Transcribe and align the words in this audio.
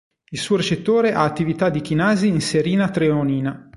Il 0.31 0.39
suo 0.39 0.55
recettore 0.55 1.13
ha 1.13 1.21
attività 1.21 1.69
di 1.69 1.79
chinasi 1.81 2.25
in 2.27 2.41
serina 2.41 2.89
treonina. 2.89 3.69